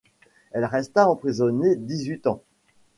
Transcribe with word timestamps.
Elle 0.49 0.65
resta 0.65 1.07
emprisonnée 1.07 1.75
dix 1.75 2.05
huit 2.07 2.25
ans. 2.25 2.41